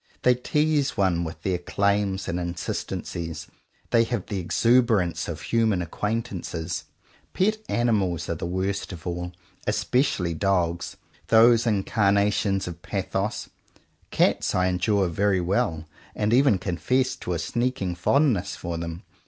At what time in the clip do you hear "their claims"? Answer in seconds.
1.43-2.27